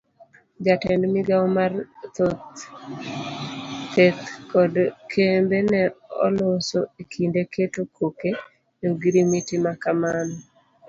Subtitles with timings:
[0.65, 1.71] Jatend migawo mar
[3.93, 4.73] theth kod
[5.11, 5.81] kembe ne
[6.25, 8.29] oloso ekinde keto koke
[8.83, 10.37] e ogirimiti makamano.